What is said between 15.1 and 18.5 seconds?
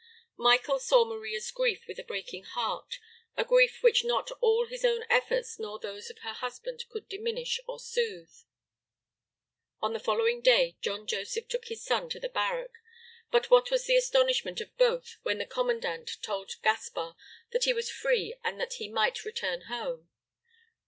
when the commandant told Gaspar that he was free